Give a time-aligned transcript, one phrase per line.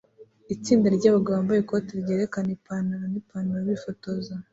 [0.55, 4.33] Itsinda ryabagabo bambaye ikoti ryerekana ipantaro nipantaro bifotoza